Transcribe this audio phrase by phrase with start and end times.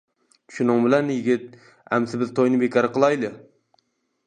[0.53, 1.45] شۇنىڭ بىلەن يىگىت
[1.97, 3.33] :ئەمسە بىز توينى بىكار قىلايلى!